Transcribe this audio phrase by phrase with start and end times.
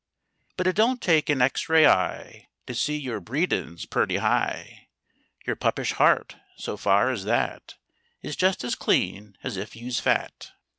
[0.57, 4.87] But it don't take an X ray eye To see your breedin's purty high—
[5.45, 7.75] lour puppish heart, so far as that,
[8.23, 10.53] Is just as clean as if you's fat.